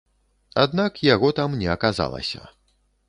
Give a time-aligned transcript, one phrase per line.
[0.63, 2.41] Аднак яго там не аказалася.